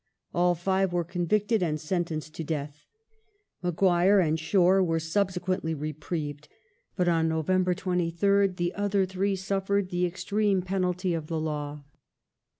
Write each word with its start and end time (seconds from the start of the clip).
All 0.33 0.55
five 0.55 0.91
were 0.91 1.03
convicted 1.03 1.61
and 1.61 1.79
sentenced 1.79 2.33
to 2.33 2.43
death; 2.43 2.87
Maguire 3.61 4.19
and 4.19 4.39
Shore 4.39 4.83
were 4.83 4.99
subsequently 4.99 5.75
reprieved, 5.75 6.47
but 6.95 7.07
on 7.07 7.29
November 7.29 7.75
23rd 7.75 8.55
the 8.57 8.73
other 8.73 9.05
three 9.05 9.35
suffered 9.35 9.91
the 9.91 10.07
extreme 10.07 10.63
penalty 10.63 11.13
of 11.13 11.27
the 11.27 11.39
law. 11.39 11.83